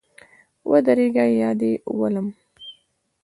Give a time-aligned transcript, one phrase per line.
[0.69, 2.27] ودرېږه یا دي ولم